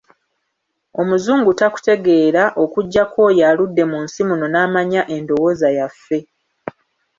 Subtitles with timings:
[1.01, 6.19] Omuzungu takutegeera okuggyako oyo aludde mu nsi muno n'amanya endowoza yaffe.